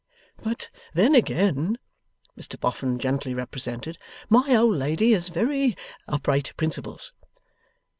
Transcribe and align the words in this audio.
'But 0.41 0.71
then, 0.95 1.13
again,' 1.13 1.77
Mr 2.35 2.59
Boffin 2.59 2.97
gently 2.97 3.35
represented; 3.35 3.99
'my 4.29 4.55
old 4.55 4.75
lady 4.77 5.11
has 5.11 5.29
very 5.29 5.77
upright 6.07 6.53
principles. 6.57 7.13